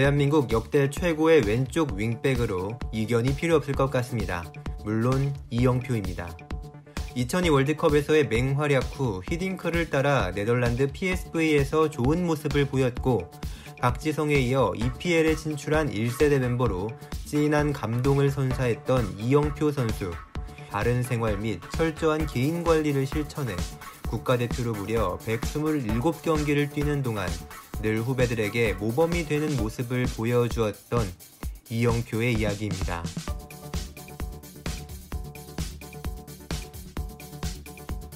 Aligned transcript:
대한민국 0.00 0.50
역대 0.50 0.88
최고의 0.88 1.42
왼쪽 1.42 1.92
윙백으로 1.92 2.78
이견이 2.90 3.36
필요 3.36 3.56
없을 3.56 3.74
것 3.74 3.90
같습니다. 3.90 4.50
물론 4.82 5.34
이영표입니다. 5.50 6.34
2002 7.14 7.50
월드컵에서의 7.50 8.28
맹활약 8.28 8.82
후 8.94 9.20
히딩크를 9.28 9.90
따라 9.90 10.30
네덜란드 10.30 10.90
PSV에서 10.90 11.90
좋은 11.90 12.24
모습을 12.24 12.64
보였고 12.64 13.30
박지성에 13.82 14.36
이어 14.36 14.72
EPL에 14.74 15.36
진출한 15.36 15.90
1세대 15.90 16.38
멤버로 16.38 16.88
진한 17.26 17.74
감동을 17.74 18.30
선사했던 18.30 19.18
이영표 19.18 19.70
선수. 19.70 20.12
바른 20.70 21.02
생활 21.02 21.36
및 21.36 21.60
철저한 21.74 22.26
개인 22.26 22.64
관리를 22.64 23.04
실천해 23.04 23.54
국가대표로 24.08 24.72
무려 24.72 25.18
127경기를 25.18 26.72
뛰는 26.72 27.02
동안 27.02 27.28
늘 27.82 28.00
후배들에게 28.00 28.74
모범이 28.74 29.26
되는 29.26 29.56
모습을 29.56 30.04
보여주었던 30.04 31.06
이영표의 31.70 32.34
이야기입니다. 32.34 33.02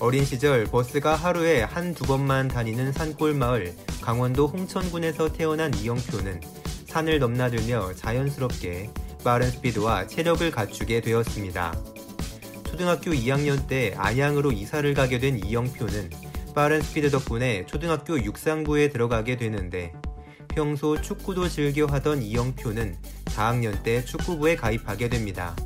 어린 0.01 0.25
시절 0.25 0.65
버스가 0.65 1.15
하루에 1.15 1.63
한두 1.63 2.05
번만 2.05 2.49
다니는 2.49 2.93
산골 2.93 3.35
마을 3.35 3.75
강원도 4.03 4.47
홍천군에서 4.49 5.33
태어난 5.33 5.73
이영표는 5.73 6.43
산을 6.89 7.19
넘나들며 7.19 7.95
자연스럽게 7.95 8.91
빠른 9.25 9.51
스피드와 9.51 10.07
체력을 10.07 10.51
갖추게 10.51 11.01
되었습니다. 11.01 11.75
초등학교 12.65 13.13
2학년 13.13 13.67
때 13.67 13.95
안양으로 13.97 14.53
이사를 14.53 14.93
가게 14.95 15.19
된 15.19 15.43
이영표는 15.43 16.11
빠른 16.55 16.81
스피드 16.81 17.11
덕분에 17.11 17.67
초등학교 17.67 18.23
육상부에 18.23 18.89
들어가게 18.91 19.37
되는데 19.37 19.93
평소 20.49 21.01
축구도 21.01 21.49
즐겨 21.49 21.87
하던 21.87 22.23
이영표는 22.23 22.97
4학년 23.25 23.83
때 23.83 24.05
축구부에 24.05 24.55
가입하게 24.55 25.09
됩니다. 25.09 25.57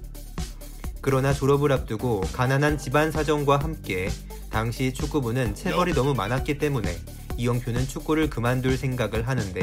그러나 1.03 1.35
졸업을 1.35 1.73
앞두고 1.73 2.23
가난한 2.33 2.79
집안 2.79 3.13
사정과 3.13 3.59
함께 3.59 4.09
당시 4.51 4.95
축구부는 4.95 5.55
체벌이 5.55 5.93
너무 5.93 6.15
많았기 6.15 6.57
때문에 6.57 6.97
이영표는 7.37 7.87
축구를 7.87 8.31
그만둘 8.31 8.79
생각을 8.79 9.29
하는데 9.29 9.61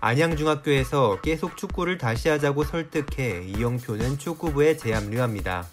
안양중학교에서 0.00 1.20
계속 1.22 1.56
축구를 1.56 1.96
다시 1.96 2.28
하자고 2.28 2.64
설득해 2.64 3.44
이영표는 3.46 4.18
축구부에 4.18 4.76
재합류합니다. 4.76 5.66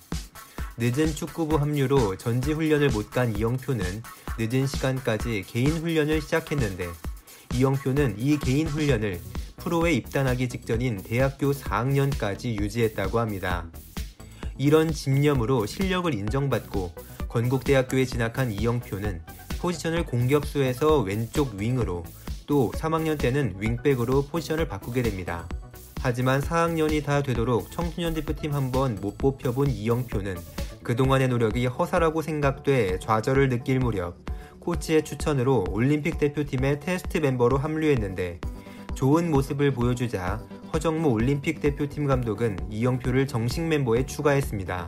늦은 0.78 1.14
축구부 1.14 1.58
합류로 1.58 2.18
전지훈련을 2.18 2.90
못 2.90 3.12
간 3.12 3.36
이영표는 3.38 4.02
늦은 4.40 4.66
시간까지 4.66 5.44
개인 5.48 5.70
훈련을 5.70 6.22
시작했는데 6.22 6.88
이영표는 7.54 8.16
이 8.18 8.38
개인 8.40 8.68
훈련을 8.68 9.22
프로에 9.58 9.94
입단하기 9.94 10.50
직전인 10.50 11.04
대학교 11.04 11.52
4학년까지 11.52 12.60
유지했다고 12.60 13.20
합니다. 13.20 13.66
이런 14.58 14.92
집념으로 14.92 15.68
실력을 15.68 16.12
인정받고 16.12 16.92
건국대학교에 17.30 18.06
진학한 18.06 18.52
이영표는 18.52 19.22
포지션을 19.60 20.06
공격수에서 20.06 21.02
왼쪽 21.02 21.54
윙으로 21.56 22.04
또 22.48 22.72
3학년 22.76 23.20
때는 23.20 23.56
윙백으로 23.60 24.26
포지션을 24.26 24.68
바꾸게 24.68 25.04
됩니다. 25.04 25.48
하지만 26.02 26.42
4학년이 26.42 27.06
다 27.06 27.22
되도록 27.22 27.72
청소년 27.72 28.14
대표팀 28.16 28.54
한번 28.54 28.96
못 29.00 29.18
뽑혀본 29.18 29.70
이영표는 29.70 30.36
그동안의 30.84 31.30
노력이 31.30 31.66
허사라고 31.66 32.22
생각돼 32.22 33.00
좌절을 33.00 33.50
느낄 33.50 33.80
무렵 33.80 34.18
코치의 34.60 35.04
추천으로 35.04 35.66
올림픽 35.70 36.18
대표팀의 36.18 36.80
테스트 36.82 37.18
멤버로 37.20 37.58
합류했는데 37.58 38.40
좋은 38.94 39.32
모습을 39.32 39.72
보여주자 39.72 40.42
허정무 40.74 41.10
올림픽 41.10 41.62
대표팀 41.62 42.06
감독은 42.06 42.58
이영표를 42.70 43.28
정식 43.28 43.62
멤버에 43.62 44.06
추가했습니다. 44.06 44.88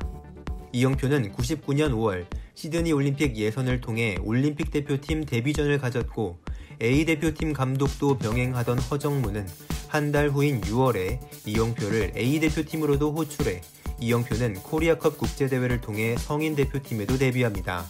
이영표는 0.73 1.31
99년 1.31 1.91
5월 1.91 2.25
시드니 2.55 2.91
올림픽 2.91 3.38
예선을 3.38 3.81
통해 3.81 4.17
올림픽 4.23 4.72
대표팀 4.72 5.25
데뷔전을 5.25 5.78
가졌고 5.78 6.39
A 6.81 7.05
대표팀 7.05 7.53
감독도 7.53 8.17
병행하던 8.17 8.79
허정무는 8.79 9.47
한 9.88 10.11
달 10.11 10.29
후인 10.29 10.59
6월에 10.61 11.19
이영표를 11.45 12.11
A 12.17 12.39
대표팀으로도 12.41 13.13
호출해 13.13 13.61
이영표는 14.00 14.56
코리아컵 14.56 15.17
국제대회를 15.17 15.81
통해 15.81 16.16
성인 16.17 16.56
대표팀에도 16.56 17.17
데뷔합니다. 17.17 17.85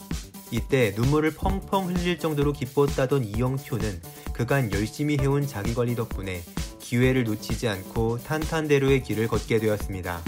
이때 0.51 0.93
눈물을 0.95 1.31
펑펑 1.31 1.87
흘릴 1.87 2.19
정도로 2.19 2.53
기뻤다던 2.53 3.25
이영표는 3.25 4.01
그간 4.33 4.71
열심히 4.71 5.17
해온 5.19 5.47
자기관리 5.47 5.95
덕분에 5.95 6.43
기회를 6.79 7.23
놓치지 7.23 7.67
않고 7.67 8.19
탄탄대로의 8.23 9.01
길을 9.03 9.27
걷게 9.27 9.59
되었습니다. 9.59 10.21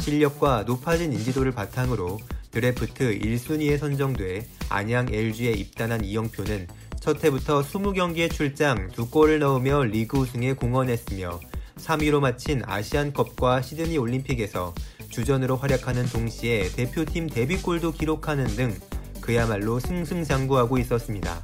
실력과 0.00 0.62
높아진 0.62 1.12
인지도를 1.12 1.52
바탕으로 1.52 2.18
드래프트 2.52 3.18
1순위에 3.18 3.76
선정돼 3.76 4.46
안양 4.68 5.12
LG에 5.12 5.52
입단한 5.52 6.04
이영표는 6.04 6.68
첫 7.00 7.22
해부터 7.24 7.62
20경기에 7.62 8.32
출장 8.32 8.88
2골을 8.90 9.38
넣으며 9.38 9.82
리그 9.82 10.18
우승에 10.18 10.54
공헌했으며 10.54 11.40
3위로 11.76 12.20
마친 12.20 12.62
아시안컵과 12.64 13.62
시드니 13.62 13.98
올림픽에서 13.98 14.74
주전으로 15.08 15.56
활약하는 15.56 16.06
동시에 16.06 16.68
대표팀 16.70 17.28
데뷔골도 17.28 17.92
기록하는 17.92 18.46
등 18.46 18.74
그야말로 19.20 19.78
승승장구하고 19.78 20.78
있었습니다. 20.78 21.42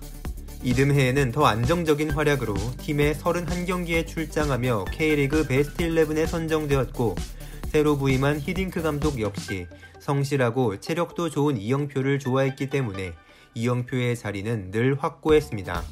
이듬해에는 0.62 1.32
더 1.32 1.44
안정적인 1.47 2.10
활약으로 2.10 2.54
팀의 2.78 3.15
31경기에 3.15 4.06
출장하며 4.06 4.87
K리그 4.93 5.47
베스트 5.47 5.88
11에 5.88 6.26
선정되었고 6.26 7.16
새로 7.66 7.97
부임한 7.97 8.41
히딩크 8.41 8.82
감독 8.82 9.20
역시 9.20 9.66
성실하고 10.00 10.81
체력도 10.81 11.31
좋은 11.31 11.56
이영표를 11.56 12.19
좋아했기 12.19 12.70
때문에 12.70 13.12
이영표의 13.54 14.16
자리는 14.16 14.70
늘 14.70 14.97
확고했습니다. 14.99 15.82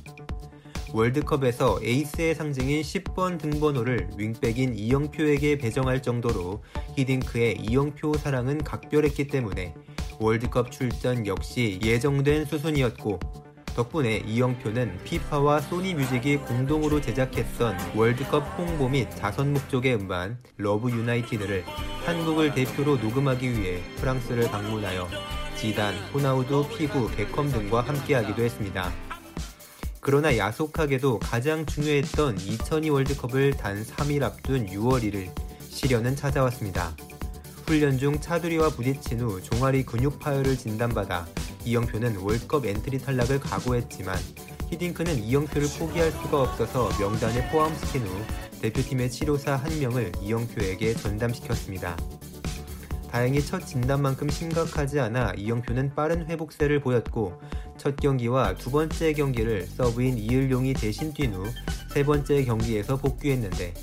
월드컵에서 0.92 1.80
에이스의 1.82 2.34
상징인 2.34 2.82
10번 2.82 3.38
등번호를 3.38 4.10
윙백인 4.16 4.74
이영표에게 4.74 5.58
배정할 5.58 6.02
정도로 6.02 6.62
히딩크의 6.96 7.58
이영표 7.60 8.14
사랑은 8.14 8.58
각별했기 8.58 9.28
때문에 9.28 9.74
월드컵 10.18 10.70
출전 10.72 11.26
역시 11.26 11.78
예정된 11.82 12.44
수순이었고 12.44 13.20
덕분에 13.76 14.24
이영표는 14.26 14.98
피파와 15.04 15.60
소니 15.60 15.94
뮤직이 15.94 16.36
공동으로 16.36 17.00
제작했던 17.00 17.76
월드컵 17.94 18.40
홍보 18.58 18.88
및 18.88 19.08
자선 19.16 19.52
목적의 19.52 19.94
음반 19.94 20.38
Love 20.56 20.90
United를 20.90 21.64
한국을 22.04 22.52
대표로 22.52 22.96
녹음하기 22.96 23.52
위해 23.52 23.80
프랑스를 23.96 24.50
방문하여 24.50 25.08
지단, 25.56 25.94
호나우두, 26.12 26.66
피구, 26.76 27.08
베컴 27.12 27.50
등과 27.50 27.82
함께하기도 27.82 28.42
했습니다. 28.42 29.09
그러나 30.00 30.36
야속하게도 30.36 31.18
가장 31.18 31.66
중요했던 31.66 32.40
2002 32.40 32.88
월드컵을 32.88 33.56
단 33.58 33.84
3일 33.84 34.22
앞둔 34.22 34.66
6월 34.66 35.02
1일 35.02 35.30
시련은 35.68 36.16
찾아왔습니다. 36.16 36.96
훈련 37.66 37.98
중 37.98 38.18
차두리와 38.18 38.70
부딪힌 38.70 39.20
후 39.20 39.42
종아리 39.42 39.84
근육 39.84 40.18
파열을 40.18 40.56
진단받아 40.56 41.26
이영표는 41.64 42.16
월컵 42.16 42.64
엔트리 42.64 42.98
탈락을 42.98 43.40
각오했지만 43.40 44.16
히딩크는 44.70 45.22
이영표를 45.22 45.68
포기할 45.78 46.10
수가 46.12 46.42
없어서 46.42 46.90
명단에 46.98 47.50
포함시킨 47.50 48.02
후 48.06 48.24
대표팀의 48.62 49.10
치료사 49.10 49.56
한 49.56 49.78
명을 49.78 50.12
이영표에게 50.22 50.94
전담시켰습니다. 50.94 51.96
다행히 53.10 53.44
첫 53.44 53.66
진단만큼 53.66 54.28
심각하지 54.28 55.00
않아 55.00 55.34
이영표는 55.36 55.94
빠른 55.94 56.26
회복세를 56.26 56.80
보였고 56.80 57.40
첫 57.76 57.96
경기와 57.96 58.54
두 58.54 58.70
번째 58.70 59.12
경기를 59.12 59.66
서브인 59.66 60.16
이을용이 60.18 60.74
대신 60.74 61.12
뛴 61.12 61.32
후 61.34 61.44
세 61.90 62.04
번째 62.04 62.44
경기에서 62.44 62.96
복귀했는데 62.96 63.74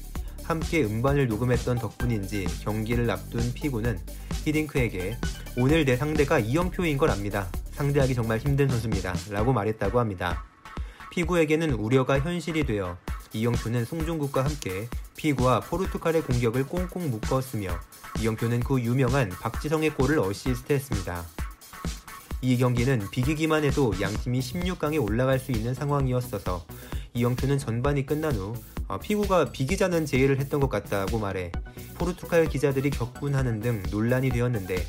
함께 0.44 0.82
음반을 0.86 1.28
녹음했던 1.28 1.78
덕분인지 1.78 2.48
경기를 2.64 3.12
앞둔 3.12 3.54
피구는 3.54 4.00
히딩크에게 4.46 5.18
오늘 5.58 5.84
내 5.84 5.98
상대가 5.98 6.40
이영표인 6.40 6.98
걸 6.98 7.10
압니다. 7.10 7.50
상대하기 7.72 8.16
정말 8.16 8.38
힘든 8.38 8.70
선수입니다. 8.70 9.14
라고 9.32 9.52
말했다고 9.52 10.00
합니다. 10.00 10.46
피구에게는 11.12 11.72
우려가 11.74 12.18
현실이 12.18 12.66
되어 12.66 12.98
이영표는 13.34 13.86
송중국과 13.86 14.46
함께 14.46 14.88
피구와 15.16 15.62
포르투갈의 15.62 16.22
공격을 16.24 16.68
꽁꽁 16.68 17.10
묶었으며 17.12 17.78
이영표는 18.20 18.62
그 18.62 18.82
유명한 18.82 19.30
박지성의 19.30 19.92
골을 19.92 20.20
어시스트했습니다. 20.20 21.26
이 22.42 22.58
경기는 22.58 23.10
비기기만 23.12 23.64
해도 23.64 23.94
양팀이 24.00 24.40
16강에 24.40 25.04
올라갈 25.04 25.40
수 25.40 25.52
있는 25.52 25.74
상황이었어서 25.74 26.66
이영표는 27.14 27.58
전반이 27.58 28.06
끝난 28.06 28.36
후 28.36 28.54
어, 28.88 29.00
피구가 29.00 29.52
비기자는 29.52 30.06
제의를 30.06 30.40
했던 30.40 30.60
것 30.60 30.70
같다고 30.70 31.20
말해 31.20 31.52
포르투갈 31.96 32.48
기자들이 32.48 32.92
격분하는 32.92 33.60
등 33.60 33.84
논란이 33.92 34.30
되었는데 34.30 34.88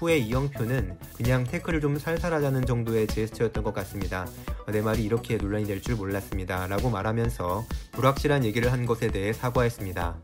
후에 0.00 0.16
이영표는 0.16 0.96
그냥 1.14 1.44
태클을 1.44 1.82
좀 1.82 1.98
살살하자는 1.98 2.64
정도의 2.64 3.06
제스처였던 3.06 3.62
것 3.62 3.74
같습니다. 3.74 4.26
내 4.66 4.80
말이 4.80 5.04
이렇게 5.04 5.36
논란이 5.36 5.66
될 5.66 5.80
줄 5.80 5.96
몰랐습니다. 5.96 6.66
라고 6.66 6.90
말하면서 6.90 7.64
불확실한 7.92 8.44
얘기를 8.44 8.72
한 8.72 8.86
것에 8.86 9.08
대해 9.08 9.32
사과했습니다. 9.32 10.16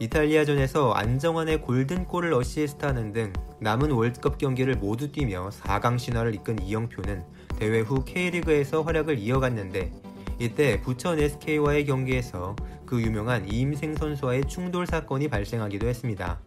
이탈리아전에서 0.00 0.92
안정환의 0.92 1.62
골든골을 1.62 2.32
어시스트하는 2.32 3.12
등 3.12 3.32
남은 3.60 3.90
월드컵 3.90 4.38
경기를 4.38 4.76
모두 4.76 5.10
뛰며 5.10 5.50
4강 5.50 5.98
신화를 5.98 6.34
이끈 6.36 6.62
이영표는 6.62 7.24
대회 7.58 7.80
후 7.80 8.04
K리그에서 8.04 8.82
활약을 8.82 9.18
이어갔는데 9.18 9.92
이때 10.38 10.80
부천 10.80 11.18
SK와의 11.18 11.86
경기에서 11.86 12.54
그 12.86 13.02
유명한 13.02 13.48
이임생 13.52 13.94
선수와의 13.96 14.44
충돌 14.46 14.86
사건이 14.86 15.26
발생하기도 15.28 15.88
했습니다. 15.88 16.40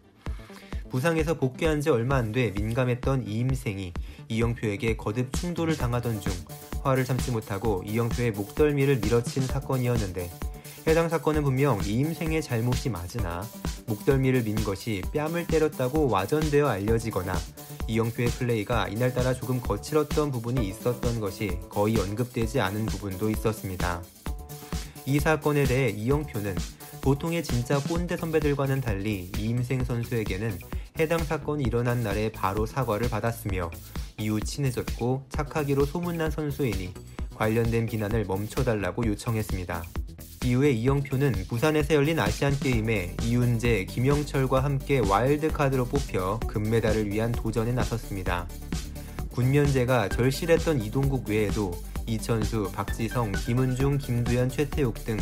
부상에서 0.92 1.36
복귀한 1.36 1.80
지 1.80 1.90
얼마 1.90 2.18
안 2.18 2.32
돼 2.32 2.52
민감했던 2.52 3.28
이임생이 3.28 3.94
이영표에게 4.28 4.98
거듭 4.98 5.34
충돌을 5.34 5.78
당하던 5.78 6.22
중 6.22 6.32
화를 6.84 7.06
참지 7.06 7.32
못하고 7.32 7.84
이영표의 7.86 8.32
목덜미를 8.32 8.98
밀어친 8.98 9.44
사건이었는데 9.48 10.30
해당 10.88 11.10
사건은 11.10 11.44
분명 11.44 11.80
이임생의 11.84 12.42
잘못이 12.42 12.90
맞으나 12.90 13.46
목덜미를 13.88 14.44
민 14.44 14.56
것이 14.64 15.02
뺨을 15.14 15.48
때렸다고 15.48 16.10
와전되어 16.10 16.68
알려지거나 16.68 17.36
이영표의 17.88 18.30
플레이가 18.30 18.88
이날따라 18.88 19.34
조금 19.34 19.60
거칠었던 19.60 20.32
부분이 20.32 20.68
있었던 20.68 21.20
것이 21.20 21.58
거의 21.70 21.98
언급되지 21.98 22.60
않은 22.60 22.86
부분도 22.86 23.30
있었습니다. 23.30 24.02
이 25.06 25.20
사건에 25.20 25.64
대해 25.64 25.90
이영표는 25.90 26.56
보통의 27.02 27.44
진짜 27.44 27.80
꼰대 27.80 28.18
선배들과는 28.18 28.82
달리 28.82 29.32
이임생 29.38 29.84
선수에게는 29.84 30.58
해당 31.02 31.18
사건이 31.24 31.64
일어난 31.64 32.04
날에 32.04 32.32
바로 32.32 32.68
사과를 32.68 33.10
받았으며 33.10 33.72
이후 34.20 34.40
친해졌고 34.40 35.26
착하기로 35.30 35.86
소문난 35.86 36.30
선수이니 36.30 36.94
관련된 37.36 37.88
비난을 37.88 38.26
멈춰달라고 38.26 39.08
요청했습니다. 39.08 39.84
이후에 40.46 40.72
이영표는 40.72 41.46
부산에서 41.48 41.96
열린 41.96 42.20
아시안게임에 42.20 43.18
이윤재, 43.24 43.86
김영철과 43.86 44.64
함께 44.64 45.00
와일드카드로 45.00 45.86
뽑혀 45.86 46.40
금메달을 46.48 47.12
위한 47.12 47.32
도전에 47.32 47.72
나섰습니다. 47.72 48.48
군면제가 49.32 50.10
절실했던 50.10 50.82
이동국 50.82 51.30
외에도 51.30 51.72
이천수, 52.06 52.72
박지성, 52.74 53.32
김은중, 53.32 53.98
김두현, 53.98 54.50
최태욱 54.50 54.94
등 55.04 55.18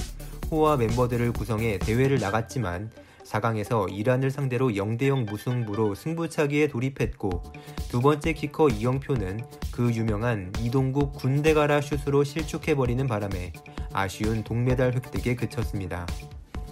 호화 0.51 0.75
멤버들을 0.75 1.31
구성해 1.31 1.79
대회를 1.79 2.19
나갔지만 2.19 2.91
4강에서 3.29 3.91
이란을 3.91 4.31
상대로 4.31 4.69
0대0 4.69 5.29
무승부로 5.29 5.93
승부차기에 5.93 6.67
돌입했고 6.67 7.43
두 7.89 8.01
번째 8.01 8.33
키커 8.33 8.69
이영표는 8.69 9.41
그 9.71 9.93
유명한 9.93 10.51
이동국 10.59 11.13
군대가라 11.13 11.81
슛으로 11.81 12.23
실축해버리는 12.23 13.05
바람에 13.07 13.53
아쉬운 13.93 14.43
동메달 14.43 14.93
획득에 14.93 15.35
그쳤습니다. 15.35 16.07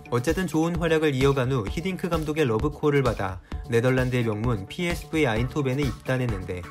어쨌든 0.09 0.47
좋은 0.47 0.77
활약을 0.77 1.13
이어간 1.13 1.51
후 1.51 1.65
히딩크 1.69 2.09
감독의 2.09 2.45
러브콜을 2.45 3.03
받아 3.03 3.41
네덜란드의 3.69 4.23
명문 4.23 4.65
PSV 4.67 5.27
아인트호벤에 5.27 5.83
입단했는데 5.83 6.61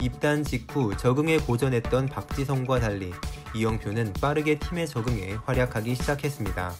입단 0.00 0.44
직후 0.44 0.96
적응에 0.96 1.38
고전했던 1.38 2.06
박지성과 2.06 2.80
달리 2.80 3.12
이영표는 3.54 4.12
빠르게 4.20 4.58
팀에 4.58 4.86
적응해 4.86 5.38
활약하기 5.44 5.94
시작했습니다. 5.94 6.74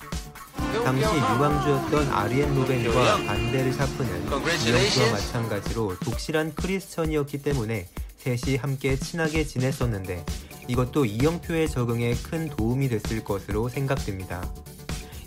당시 0.85 1.05
유망주였던 1.05 2.09
아리엔 2.09 2.55
로벤과 2.55 3.17
반데르 3.27 3.73
샤프는 3.73 4.27
이영표와 4.27 5.13
마찬가지로 5.13 5.99
독실한 6.01 6.55
크리스천이었기 6.55 7.43
때문에 7.43 7.89
셋이 8.19 8.57
함께 8.57 8.97
친하게 8.97 9.45
지냈었는데 9.45 10.25
이것도 10.69 11.05
이영표의 11.05 11.69
적응에 11.69 12.15
큰 12.15 12.49
도움이 12.49 12.89
됐을 12.89 13.23
것으로 13.23 13.69
생각됩니다. 13.69 14.49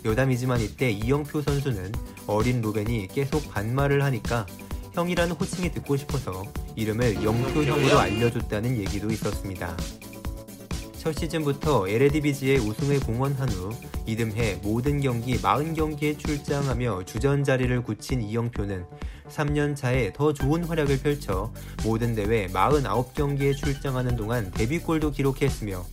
여담이지만 0.04 0.60
이때 0.60 0.90
이영표 0.90 1.42
선수는 1.42 1.92
어린 2.26 2.60
로벤이 2.60 3.08
계속 3.08 3.50
반말을 3.50 4.02
하니까 4.02 4.46
형이라는 4.92 5.36
호칭이 5.36 5.70
듣고 5.72 5.96
싶어서 5.96 6.44
이름을 6.76 7.22
영표 7.22 7.62
형으로 7.62 7.98
알려줬다는 7.98 8.78
얘기도 8.78 9.10
있었습니다. 9.10 9.76
첫 11.00 11.14
시즌부터 11.14 11.88
LADBG의 11.88 12.58
우승을 12.58 13.00
공헌한 13.00 13.48
후 13.48 13.70
이듬해 14.04 14.56
모든 14.62 15.00
경기 15.00 15.34
40경기에 15.38 16.18
출장하며 16.18 17.06
주전 17.06 17.42
자리를 17.42 17.82
굳힌 17.84 18.20
이영표는 18.20 18.84
3년 19.30 19.74
차에 19.74 20.12
더 20.12 20.34
좋은 20.34 20.62
활약을 20.62 21.00
펼쳐 21.00 21.50
모든 21.84 22.14
대회 22.14 22.48
49경기에 22.48 23.56
출장하는 23.56 24.14
동안 24.14 24.50
데뷔골도 24.50 25.12
기록했으며 25.12 25.86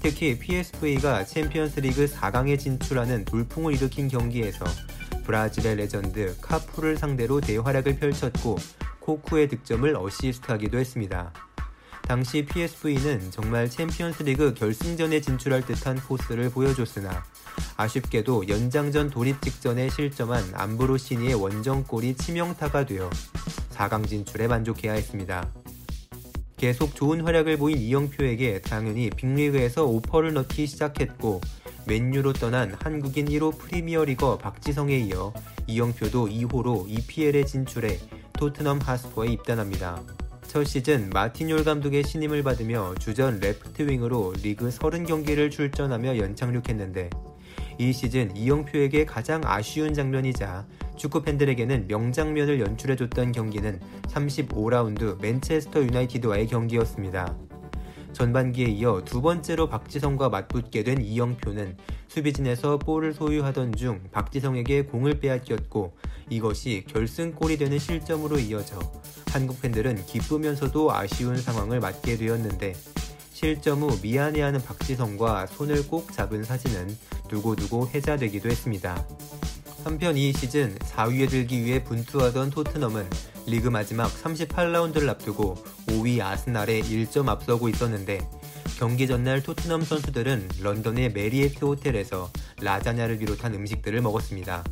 특히 0.00 0.38
PSV가 0.38 1.26
챔피언스 1.26 1.80
리그 1.80 2.06
4강에 2.06 2.58
진출하는 2.58 3.26
돌풍을 3.26 3.74
일으킨 3.74 4.08
경기에서 4.08 4.64
브라질의 5.26 5.76
레전드 5.76 6.38
카푸를 6.40 6.96
상대로 6.96 7.38
대활약을 7.42 7.98
펼쳤고 7.98 8.56
코쿠의 9.00 9.48
득점을 9.48 9.94
어시스트하기도 9.94 10.78
했습니다. 10.78 11.34
당시 12.06 12.44
PSV는 12.44 13.30
정말 13.30 13.68
챔피언스 13.68 14.24
리그 14.24 14.52
결승전에 14.52 15.20
진출할 15.20 15.64
듯한 15.64 15.96
포스를 15.96 16.50
보여줬으나 16.50 17.24
아쉽게도 17.76 18.48
연장전 18.48 19.10
돌입 19.10 19.40
직전에 19.40 19.88
실점한 19.88 20.44
암브로시니의 20.54 21.34
원정골이 21.34 22.14
치명타가 22.16 22.84
되어 22.84 23.08
4강 23.70 24.06
진출에 24.06 24.46
만족해야 24.46 24.92
했습니다. 24.92 25.50
계속 26.56 26.94
좋은 26.94 27.22
활약을 27.22 27.56
보인 27.56 27.78
이영표에게 27.78 28.60
당연히 28.60 29.10
빅리그에서 29.10 29.84
오퍼를 29.84 30.34
넣기 30.34 30.66
시작했고 30.66 31.40
맨유로 31.86 32.34
떠난 32.34 32.74
한국인 32.80 33.26
1호 33.26 33.58
프리미어리거 33.58 34.38
박지성에 34.38 34.96
이어 34.98 35.32
이영표도 35.66 36.28
2호로 36.28 36.88
EPL에 36.88 37.44
진출해 37.44 37.98
토트넘 38.34 38.80
핫스퍼에 38.80 39.28
입단합니다. 39.28 40.02
첫 40.54 40.62
시즌 40.62 41.10
마틴 41.10 41.44
욜 41.44 41.64
감독의 41.64 42.04
신임을 42.04 42.44
받으며 42.44 42.94
주전 43.00 43.40
레프트 43.40 43.90
윙으로 43.90 44.34
리그 44.40 44.68
30경기를 44.68 45.50
출전하며 45.50 46.16
연착륙했는데 46.16 47.10
이 47.80 47.92
시즌 47.92 48.36
이영표에게 48.36 49.04
가장 49.04 49.40
아쉬운 49.44 49.94
장면이자 49.94 50.64
축구 50.96 51.22
팬들에게는 51.22 51.88
명장면을 51.88 52.60
연출해줬던 52.60 53.32
경기는 53.32 53.80
35라운드 54.02 55.20
맨체스터 55.20 55.82
유나이티드와의 55.82 56.46
경기였습니다. 56.46 57.36
전반기에 58.12 58.66
이어 58.66 59.02
두 59.04 59.20
번째로 59.20 59.68
박지성과 59.68 60.28
맞붙게 60.28 60.84
된 60.84 61.02
이영표는 61.02 61.76
수비진에서 62.06 62.78
볼을 62.78 63.12
소유하던 63.12 63.74
중 63.74 64.04
박지성에게 64.12 64.84
공을 64.84 65.18
빼앗겼고 65.18 65.96
이것이 66.30 66.84
결승골이 66.86 67.56
되는 67.56 67.76
실점으로 67.76 68.38
이어져 68.38 68.78
한국 69.34 69.60
팬들은 69.60 70.06
기쁘면서도 70.06 70.92
아쉬운 70.92 71.36
상황을 71.36 71.80
맞게 71.80 72.18
되었는데 72.18 72.72
실점 73.32 73.82
후 73.82 73.98
미안해하는 74.00 74.62
박지성과 74.62 75.48
손을 75.48 75.88
꼭 75.88 76.12
잡은 76.12 76.44
사진은 76.44 76.96
두고두고 77.26 77.88
회자되기도 77.88 78.48
했습니다. 78.48 79.04
한편 79.82 80.16
이 80.16 80.32
시즌 80.32 80.76
4위에 80.76 81.28
들기 81.28 81.64
위해 81.64 81.82
분투하던 81.82 82.50
토트넘은 82.50 83.10
리그 83.46 83.68
마지막 83.68 84.06
38라운드를 84.22 85.08
앞두고 85.08 85.56
5위 85.88 86.20
아스날에 86.20 86.80
1점 86.82 87.28
앞서고 87.28 87.68
있었는데 87.68 88.20
경기 88.78 89.08
전날 89.08 89.42
토트넘 89.42 89.82
선수들은 89.82 90.48
런던의 90.62 91.10
메리어트 91.10 91.64
호텔에서 91.64 92.30
라자냐를 92.60 93.18
비롯한 93.18 93.52
음식들을 93.52 94.00
먹었습니다. 94.00 94.62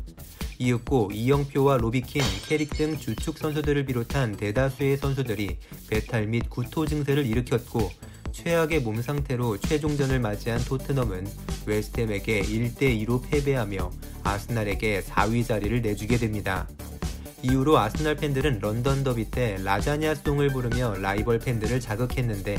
이윽고 0.63 1.11
이영표와 1.13 1.75
로비 1.75 1.98
킨, 1.98 2.21
캐릭 2.47 2.69
등 2.69 2.97
주축 2.97 3.37
선수들을 3.37 3.85
비롯한 3.85 4.37
대다수의 4.37 4.95
선수들이 4.95 5.57
배탈 5.89 6.27
및 6.27 6.49
구토 6.49 6.85
증세를 6.85 7.25
일으켰고 7.25 7.91
최악의 8.31 8.79
몸 8.79 9.01
상태로 9.01 9.57
최종전을 9.57 10.21
맞이한 10.21 10.63
토트넘은 10.63 11.27
웨스트햄에게 11.65 12.43
1대2로 12.43 13.29
패배하며 13.29 13.91
아스날에게 14.23 15.01
4위 15.01 15.45
자리를 15.45 15.81
내주게 15.81 16.15
됩니다. 16.15 16.65
이후로 17.41 17.77
아스날 17.77 18.15
팬들은 18.15 18.59
런던 18.59 19.03
더비 19.03 19.31
때 19.31 19.57
라자냐 19.61 20.15
송을 20.15 20.47
부르며 20.53 20.95
라이벌 20.95 21.39
팬들을 21.39 21.81
자극했는데 21.81 22.57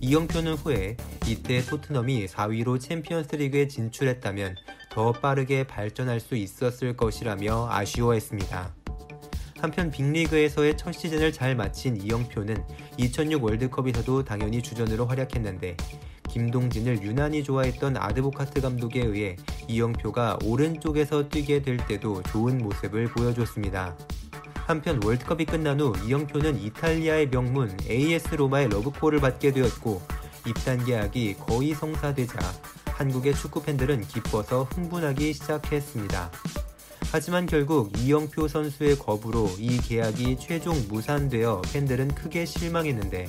이영표는 0.00 0.54
후에 0.54 0.96
이때 1.26 1.62
토트넘이 1.62 2.26
4위로 2.26 2.80
챔피언스 2.80 3.36
리그에 3.36 3.68
진출했다면 3.68 4.56
더 4.94 5.10
빠르게 5.10 5.64
발전할 5.64 6.20
수 6.20 6.36
있었을 6.36 6.96
것이라며 6.96 7.66
아쉬워했습니다. 7.68 8.72
한편 9.58 9.90
빅리그에서의 9.90 10.76
첫 10.76 10.92
시즌을 10.92 11.32
잘 11.32 11.56
마친 11.56 12.00
이영표는 12.00 12.64
2006 12.96 13.42
월드컵에서도 13.42 14.24
당연히 14.24 14.62
주전으로 14.62 15.06
활약했는데 15.06 15.76
김동진을 16.28 17.02
유난히 17.02 17.42
좋아했던 17.42 17.96
아드보카트 17.96 18.60
감독에 18.60 19.00
의해 19.04 19.34
이영표가 19.66 20.38
오른쪽에서 20.44 21.28
뛰게 21.28 21.62
될 21.62 21.76
때도 21.76 22.22
좋은 22.22 22.58
모습을 22.58 23.08
보여줬습니다. 23.08 23.96
한편 24.54 25.00
월드컵이 25.02 25.46
끝난 25.46 25.80
후 25.80 25.92
이영표는 26.06 26.60
이탈리아의 26.60 27.30
명문 27.30 27.76
AS 27.90 28.36
로마의 28.36 28.68
러브콜을 28.68 29.18
받게 29.18 29.50
되었고 29.50 30.00
입단 30.46 30.84
계약이 30.84 31.38
거의 31.40 31.74
성사되자 31.74 32.38
한국의 32.94 33.34
축구 33.34 33.60
팬들은 33.60 34.06
기뻐서 34.06 34.64
흥분하기 34.72 35.32
시작했습니다. 35.32 36.30
하지만 37.10 37.46
결국 37.46 37.92
이영표 37.98 38.46
선수의 38.46 38.98
거부로 38.98 39.50
이 39.58 39.78
계약이 39.78 40.38
최종 40.38 40.76
무산되어 40.88 41.62
팬들은 41.72 42.14
크게 42.14 42.44
실망했는데 42.44 43.26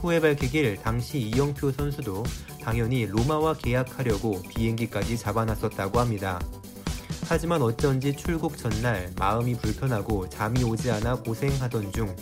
후에 0.00 0.20
밝히길 0.20 0.76
당시 0.76 1.18
이영표 1.18 1.72
선수도 1.72 2.22
당연히 2.62 3.06
로마와 3.06 3.54
계약하려고 3.54 4.40
비행기까지 4.42 5.18
잡아놨었다고 5.18 5.98
합니다. 5.98 6.38
하지만 7.26 7.62
어쩐지 7.62 8.14
출국 8.14 8.56
전날 8.56 9.12
마음이 9.18 9.56
불편하고 9.56 10.28
잠이 10.28 10.62
오지 10.62 10.90
않아 10.92 11.16
고생하던 11.16 11.92
중 11.92 12.14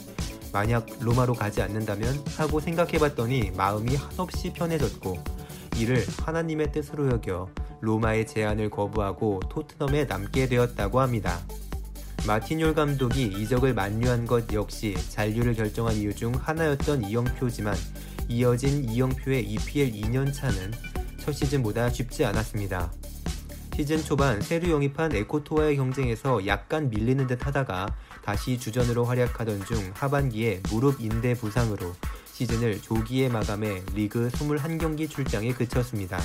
만약 0.53 0.87
로마로 1.01 1.35
가지 1.35 1.61
않는다면 1.61 2.25
하고 2.37 2.61
생각해봤더니 2.61 3.53
마음이 3.57 3.95
한없이 3.95 4.53
편해졌고 4.53 5.42
이를 5.77 6.05
하나님의 6.25 6.73
뜻으로 6.73 7.11
여겨 7.11 7.49
로마의 7.81 8.27
제안을 8.27 8.71
거부하고 8.71 9.41
토트넘에 9.49 10.05
남게 10.05 10.49
되었다고 10.49 11.01
합니다. 11.01 11.41
마티뉴 12.27 12.75
감독이 12.75 13.25
이적을 13.25 13.75
만류한 13.75 14.27
것 14.27 14.53
역시 14.53 14.95
잔류를 15.11 15.55
결정한 15.55 15.97
이유 15.97 16.15
중 16.15 16.33
하나였던 16.35 17.05
이영표지만 17.05 17.75
이어진 18.29 18.85
이영표의 18.85 19.43
EPL 19.43 19.93
2년차는 19.93 20.73
첫 21.19 21.33
시즌보다 21.33 21.91
쉽지 21.91 22.25
않았습니다. 22.25 22.93
시즌 23.75 23.99
초반 24.05 24.41
새로 24.41 24.71
영입한 24.71 25.15
에코토와의 25.15 25.77
경쟁에서 25.77 26.47
약간 26.47 26.91
밀리는 26.91 27.27
듯 27.27 27.45
하다가 27.47 27.87
다시 28.23 28.59
주전으로 28.59 29.05
활약하던 29.05 29.65
중 29.65 29.91
하반기에 29.95 30.61
무릎 30.71 31.01
인대 31.01 31.35
부상으로 31.35 31.93
시즌을 32.43 32.83
조기에 32.83 33.29
마감해 33.29 33.83
리그 33.95 34.29
21경기 34.31 35.09
출장에 35.09 35.53
그쳤습니다. 35.53 36.19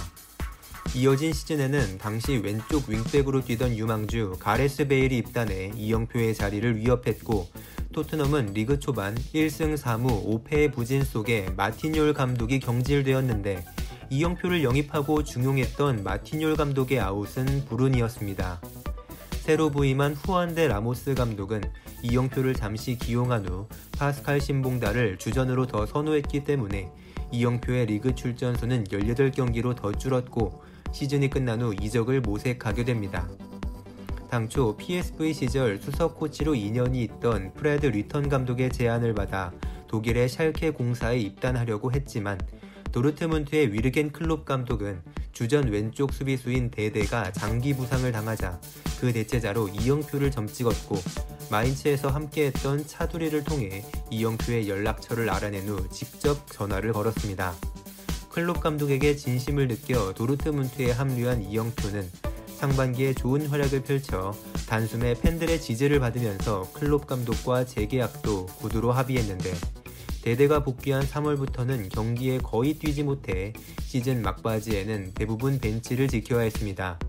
이어진 0.96 1.32
시즌에는 1.32 2.00
당시 2.00 2.38
왼쪽 2.38 2.90
윙백으로 2.90 3.42
뛰던 3.42 3.78
유망주 3.78 4.38
가레스 4.40 4.88
베일이 4.88 5.18
입단해 5.20 5.74
이영표의 5.76 6.34
자리를 6.34 6.78
위협했고 6.78 7.48
토트넘은 7.94 8.54
리그 8.54 8.80
초반 8.80 9.14
1승 9.14 9.78
3무 9.78 10.44
5패의 10.44 10.74
부진 10.74 11.04
속에 11.04 11.52
마티뉴올 11.56 12.16
감독이 12.16 12.60
경질되었는데 12.60 13.64
이영표를 14.10 14.64
영입하고 14.64 15.24
중용했던 15.24 16.04
마티뉴올 16.04 16.56
감독의 16.56 17.00
아웃은 17.00 17.66
불운이었습니다. 17.66 18.60
새로 19.44 19.70
부임한 19.70 20.16
후안데 20.16 20.68
라모스 20.68 21.14
감독은 21.14 21.62
이영표를 22.02 22.54
잠시 22.54 22.98
기용한 22.98 23.48
후 23.48 23.68
파스칼 23.98 24.40
신봉다를 24.40 25.18
주전으로 25.18 25.66
더 25.66 25.86
선호했기 25.86 26.44
때문에 26.44 26.92
이영표의 27.32 27.88
리그 27.88 28.16
출전 28.16 28.56
수는 28.56 28.86
18경기로 28.86 29.76
더 29.76 29.92
줄었고 29.92 30.64
시즌이 30.92 31.30
끝난 31.30 31.62
후 31.62 31.74
이적을 31.80 32.22
모색하게 32.22 32.86
됩니다. 32.86 33.28
당초 34.30 34.76
PSV 34.76 35.34
시절 35.34 35.78
수석 35.78 36.16
코치로 36.16 36.54
인연이 36.54 36.96
있던 36.96 37.54
프레드 37.54 37.86
루텐 37.88 38.28
감독의 38.30 38.72
제안을 38.72 39.14
받아 39.14 39.52
독일의 39.88 40.28
샬케 40.28 40.72
04에 40.72 41.18
입단하려고 41.18 41.92
했지만 41.92 42.38
도르트문트의 42.92 43.72
위르겐 43.74 44.12
클롭 44.12 44.46
감독은 44.46 45.02
주전 45.38 45.68
왼쪽 45.68 46.14
수비수인 46.14 46.72
데데가 46.72 47.32
장기 47.32 47.76
부상을 47.76 48.12
당하자 48.12 48.60
그 49.00 49.14
대체자로 49.14 49.68
이영표를 49.68 50.32
점찍었고 50.32 50.96
마인츠에서 51.52 52.10
함께했던 52.10 52.88
차두리를 52.88 53.44
통해 53.44 53.86
이영표의 54.10 54.68
연락처를 54.68 55.30
알아낸 55.30 55.68
후 55.68 55.88
직접 55.92 56.52
전화를 56.52 56.92
걸었습니다. 56.92 57.54
클롭 58.30 58.62
감독에게 58.62 59.16
진심을 59.16 59.68
느껴 59.68 60.12
도르트문트에 60.16 60.90
합류한 60.90 61.44
이영표는 61.44 62.10
상반기에 62.56 63.14
좋은 63.14 63.46
활약을 63.46 63.84
펼쳐 63.84 64.34
단숨에 64.68 65.14
팬들의 65.22 65.62
지지를 65.62 66.00
받으면서 66.00 66.68
클롭 66.74 67.06
감독과 67.06 67.66
재계약도 67.66 68.48
구두로 68.48 68.92
합의했는데 68.92 69.54
대대가 70.28 70.62
복귀한 70.62 71.04
3월부터는 71.04 71.88
경기에 71.88 72.40
거의 72.40 72.74
뛰지 72.74 73.04
못해 73.04 73.54
시즌 73.80 74.22
막바지에는 74.22 75.14
대부분 75.14 75.58
벤치를 75.58 76.10
지켜야 76.10 76.42
했습니다. 76.42 77.00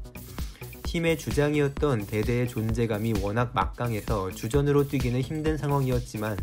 팀의 0.84 1.18
주장이었던 1.18 2.06
대대의 2.06 2.46
존재감이 2.46 3.14
워낙 3.20 3.50
막강해서 3.54 4.30
주전으로 4.30 4.86
뛰기는 4.86 5.20
힘든 5.20 5.58
상황이었지만 5.58 6.38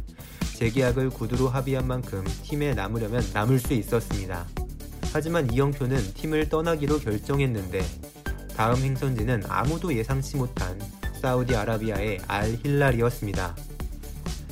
재계약을 0.57 1.11
구두로 1.11 1.47
합의한 1.47 1.87
만큼 1.87 2.25
팀에 2.43 2.73
남으려면 2.73 3.23
남을 3.33 3.57
수 3.57 3.71
있었습니다. 3.71 4.45
하지만 5.13 5.49
이영표는 5.53 6.13
팀을 6.15 6.49
떠나기로 6.49 6.99
결정했는데 6.99 7.85
다음 8.53 8.75
행선지는 8.79 9.43
아무도 9.47 9.95
예상치 9.95 10.35
못한 10.35 10.77
사우디아라비아의 11.21 12.19
알 12.27 12.57
힐랄이었습니다. 12.65 13.74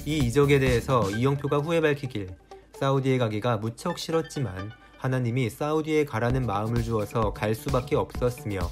이 0.06 0.18
이적에 0.18 0.60
대해서 0.60 1.10
이영표가 1.10 1.60
후에 1.60 1.80
밝히길 1.80 2.30
사우디에 2.78 3.18
가기가 3.18 3.56
무척 3.56 3.98
싫었지만 3.98 4.72
하나님이 4.98 5.50
사우디에 5.50 6.04
가라는 6.04 6.46
마음을 6.46 6.84
주어서 6.84 7.32
갈 7.32 7.56
수밖에 7.56 7.96
없었으며 7.96 8.70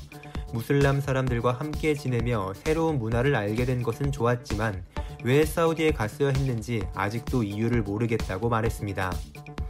무슬람 0.52 1.00
사람들과 1.00 1.54
함께 1.54 1.94
지내며 1.94 2.54
새로운 2.56 3.00
문화를 3.00 3.34
알게 3.34 3.64
된 3.64 3.82
것은 3.82 4.12
좋았지만 4.12 4.84
왜 5.24 5.46
사우디에 5.46 5.92
갔어야 5.92 6.30
했는지 6.30 6.84
아직도 6.94 7.44
이유를 7.44 7.84
모르겠다고 7.84 8.50
말했습니다. 8.50 9.14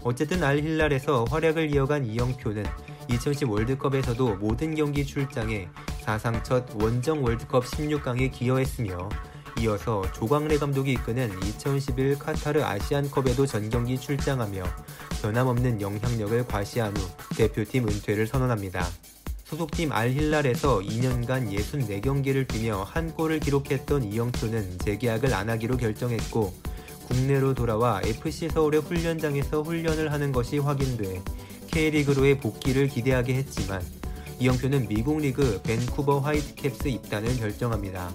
어쨌든 0.01 0.43
알힐랄에서 0.43 1.25
활약을 1.25 1.71
이어간 1.75 2.05
이영표는 2.05 2.65
2010 3.07 3.51
월드컵에서도 3.51 4.37
모든 4.37 4.73
경기 4.73 5.05
출장에 5.05 5.67
사상 5.99 6.43
첫 6.43 6.65
원정 6.81 7.23
월드컵 7.23 7.65
16강에 7.65 8.31
기여했으며 8.31 9.09
이어서 9.59 10.03
조광래 10.13 10.57
감독이 10.57 10.93
이끄는 10.93 11.31
2011 11.43 12.17
카타르 12.19 12.63
아시안컵에도 12.63 13.45
전경기 13.45 13.99
출장하며 13.99 14.63
변함없는 15.21 15.81
영향력을 15.81 16.47
과시한 16.47 16.95
후 16.95 17.09
대표팀 17.35 17.87
은퇴를 17.87 18.27
선언합니다. 18.27 18.87
소속팀 19.43 19.91
알힐랄에서 19.91 20.79
2년간 20.79 21.51
64경기를 21.51 22.47
뛰며 22.47 22.83
한 22.83 23.13
골을 23.13 23.41
기록했던 23.41 24.03
이영표는 24.05 24.79
재계약을 24.79 25.33
안 25.33 25.49
하기로 25.49 25.77
결정했고 25.77 26.53
국내로 27.07 27.53
돌아와 27.53 28.01
FC 28.03 28.47
서울의 28.47 28.81
훈련장에서 28.81 29.61
훈련을 29.61 30.13
하는 30.13 30.31
것이 30.31 30.57
확인돼 30.57 31.21
K리그로의 31.67 32.39
복귀를 32.39 32.87
기대하게 32.87 33.35
했지만 33.35 33.81
이영표는 34.39 34.87
미국 34.87 35.19
리그 35.19 35.61
밴쿠버 35.63 36.19
화이트캡스 36.19 36.87
입단을 36.87 37.35
결정합니다. 37.37 38.11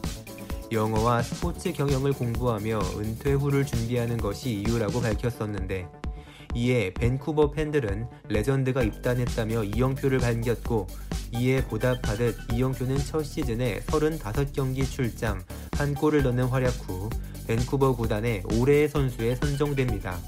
영어와 0.72 1.22
스포츠 1.22 1.72
경영을 1.72 2.12
공부하며 2.12 2.80
은퇴 2.98 3.32
후를 3.32 3.64
준비하는 3.64 4.16
것이 4.16 4.50
이유라고 4.50 5.00
밝혔었는데 5.00 5.88
이에 6.54 6.92
밴쿠버 6.94 7.50
팬들은 7.52 8.08
레전드가 8.28 8.82
입단했다며 8.82 9.64
이영표를 9.64 10.18
반겼고 10.18 10.86
이에 11.32 11.62
보답하듯 11.64 12.36
이영표는 12.52 12.98
첫 12.98 13.22
시즌에 13.22 13.80
35경기 13.86 14.88
출장, 14.88 15.42
한 15.72 15.94
골을 15.94 16.22
넣는 16.22 16.44
활약 16.44 16.72
후 16.88 17.10
밴쿠버 17.46 17.96
구단의 17.96 18.42
올해의 18.54 18.88
선수에 18.88 19.36
선정됩니다. 19.36 20.18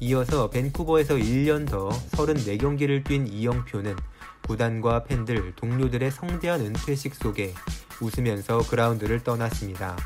이어서 0.00 0.48
밴쿠버에서 0.48 1.16
1년 1.16 1.68
더 1.68 1.88
34경기를 2.12 3.02
뛴 3.04 3.26
이영표는 3.26 3.96
구단과 4.42 5.04
팬들, 5.04 5.54
동료들의 5.56 6.10
성대한 6.10 6.60
은퇴식 6.60 7.14
속에 7.14 7.54
웃으면서 8.00 8.58
그라운드를 8.58 9.22
떠났습니다. 9.24 9.96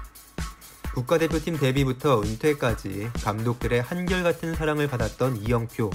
국가대표팀 0.95 1.59
데뷔부터 1.59 2.21
은퇴까지 2.21 3.11
감독들의 3.25 3.81
한결같은 3.81 4.55
사랑을 4.55 4.89
받았던 4.89 5.39
이영표. 5.39 5.91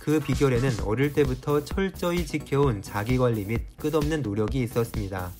그 0.00 0.18
비결에는 0.18 0.80
어릴 0.84 1.12
때부터 1.12 1.64
철저히 1.64 2.24
지켜온 2.24 2.80
자기관리 2.80 3.44
및 3.44 3.76
끝없는 3.76 4.22
노력이 4.22 4.62
있었습니다. 4.62 5.32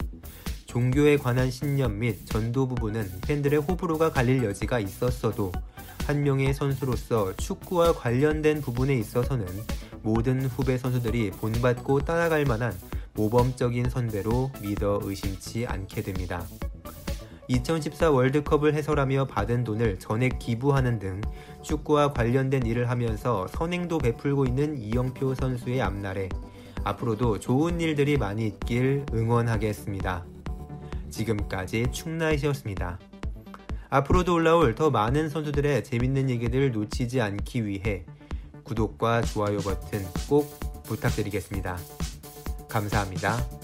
종교에 0.71 1.17
관한 1.17 1.51
신념 1.51 1.99
및 1.99 2.25
전도 2.27 2.69
부분은 2.69 3.11
팬들의 3.23 3.59
호불호가 3.59 4.13
갈릴 4.13 4.45
여지가 4.45 4.79
있었어도 4.79 5.51
한 6.07 6.23
명의 6.23 6.55
선수로서 6.55 7.35
축구와 7.39 7.93
관련된 7.93 8.61
부분에 8.61 8.95
있어서는 8.95 9.47
모든 10.03 10.45
후배 10.45 10.79
선수들이 10.79 11.33
본받고 11.33 12.03
따라갈 12.03 12.45
만한 12.45 12.73
모범적인 13.15 13.91
선배로 13.91 14.53
믿어 14.63 15.01
의심치 15.03 15.67
않게 15.67 16.03
됩니다. 16.03 16.47
2014 17.49 18.13
월드컵을 18.13 18.75
해설하며 18.75 19.25
받은 19.25 19.65
돈을 19.65 19.99
전액 19.99 20.39
기부하는 20.39 21.01
등 21.01 21.21
축구와 21.63 22.13
관련된 22.13 22.65
일을 22.65 22.89
하면서 22.89 23.49
선행도 23.49 23.99
베풀고 23.99 24.45
있는 24.45 24.79
이영표 24.79 25.35
선수의 25.35 25.83
앞날에 25.83 26.29
앞으로도 26.85 27.41
좋은 27.41 27.81
일들이 27.81 28.17
많이 28.17 28.47
있길 28.47 29.05
응원하겠습니다. 29.13 30.40
지금까지 31.11 31.87
충나이시였습니다. 31.93 32.99
앞으로도 33.89 34.35
올라올 34.35 34.75
더 34.75 34.91
많은 34.91 35.29
선수들의 35.29 35.85
재밌는 35.85 36.31
얘기들 36.31 36.71
놓치지 36.73 37.21
않기 37.21 37.67
위해 37.67 38.05
구독과 38.65 39.23
좋아요 39.23 39.59
버튼 39.59 40.05
꼭 40.29 40.83
부탁드리겠습니다. 40.85 41.77
감사합니다. 42.69 43.60